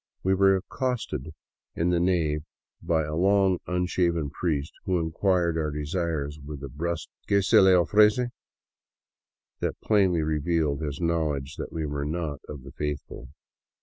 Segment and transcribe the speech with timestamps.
[0.23, 1.29] We were accosted
[1.75, 2.41] in the nave
[2.81, 7.73] by a long unshaven priest who inquired our desires with a brusk" Que se le
[7.73, 8.31] ofrece?"
[9.61, 13.27] that plainly revealed his knowledge that we were not of the" faithful."